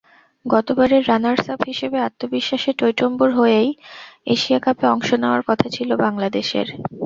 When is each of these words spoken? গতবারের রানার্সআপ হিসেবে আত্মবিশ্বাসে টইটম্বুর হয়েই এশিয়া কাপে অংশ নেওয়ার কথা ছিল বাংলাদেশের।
গতবারের 0.45 1.03
রানার্সআপ 1.07 1.61
হিসেবে 1.69 1.97
আত্মবিশ্বাসে 2.01 2.71
টইটম্বুর 2.79 3.29
হয়েই 3.39 3.69
এশিয়া 4.27 4.59
কাপে 4.59 4.85
অংশ 4.87 5.09
নেওয়ার 5.21 5.43
কথা 5.49 5.67
ছিল 5.75 5.89
বাংলাদেশের। 6.03 6.67